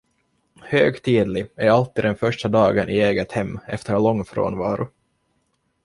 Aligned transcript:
Högtidlig 0.61 1.47
är 1.55 1.69
alltid 1.69 2.03
den 2.05 2.15
första 2.15 2.47
dagen 2.47 2.89
i 2.89 2.93
eget 2.99 3.31
hem 3.31 3.59
efter 3.67 3.93
lång 3.99 4.25
frånvaro. 4.25 4.87